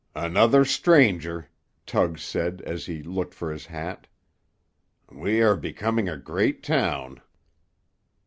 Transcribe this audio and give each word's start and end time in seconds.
"Another 0.15 0.65
stranger," 0.65 1.47
Tug 1.85 2.17
said, 2.17 2.63
as 2.65 2.87
he 2.87 3.03
looked 3.03 3.35
for 3.35 3.51
his 3.53 3.67
hat. 3.67 4.07
"We 5.11 5.43
are 5.43 5.55
becoming 5.55 6.09
a 6.09 6.17
great 6.17 6.63
town." 6.63 7.21